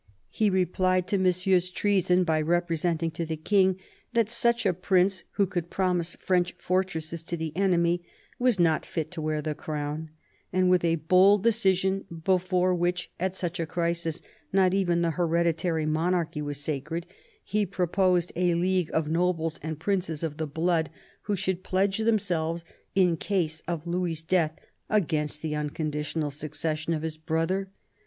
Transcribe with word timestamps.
He 0.31 0.49
replied 0.49 1.07
to 1.09 1.19
Monsieur's 1.19 1.69
treason 1.69 2.23
by 2.23 2.41
representing 2.41 3.11
to 3.11 3.23
the 3.23 3.37
King 3.37 3.77
that 4.13 4.31
such 4.31 4.65
a 4.65 4.73
prince, 4.73 5.25
who 5.33 5.45
could 5.45 5.69
promise 5.69 6.15
French 6.19 6.55
fortresses 6.57 7.21
to 7.21 7.37
the 7.37 7.55
enemy, 7.55 8.01
was 8.39 8.57
not 8.59 8.83
fit 8.83 9.11
to 9.11 9.21
wear 9.21 9.43
the 9.43 9.53
crown; 9.53 10.09
and 10.51 10.71
with 10.71 10.83
a 10.83 10.95
bold 10.95 11.43
decision 11.43 12.05
before 12.25 12.73
which, 12.73 13.11
at 13.19 13.35
such 13.35 13.59
a 13.59 13.67
crisis, 13.67 14.23
not 14.51 14.73
even 14.73 15.01
the 15.03 15.11
hereditary 15.11 15.85
monarchy 15.85 16.41
was 16.41 16.59
sacred, 16.59 17.05
he 17.43 17.63
proposed 17.63 18.31
a 18.35 18.55
league 18.55 18.89
of 18.93 19.07
nobles 19.07 19.59
and 19.61 19.77
princes 19.79 20.23
of 20.23 20.37
the 20.37 20.47
blood 20.47 20.89
who 21.29 21.35
should 21.35 21.63
pledge 21.63 21.99
themselves, 21.99 22.63
in 22.95 23.17
case 23.17 23.61
of 23.67 23.85
Louis' 23.85 24.23
death, 24.23 24.57
against 24.89 25.43
the 25.43 25.55
unconditional 25.55 26.31
succession 26.31 26.91
of 26.95 27.03
his 27.03 27.17
brother. 27.17 27.69